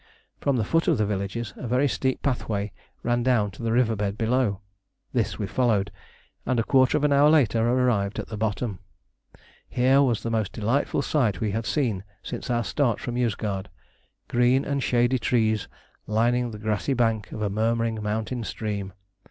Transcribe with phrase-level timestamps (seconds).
[0.39, 2.71] From the foot of the villages a very steep pathway
[3.03, 4.61] ran down to the river bed below.
[5.13, 5.91] This we followed,
[6.43, 8.79] and a quarter of an hour later arrived at the bottom.
[9.69, 13.67] Here was the most delightful sight we had seen since our start from Yozgad:
[14.27, 15.67] green and shady trees
[16.07, 18.93] lining the grassy bank of a murmuring mountain stream.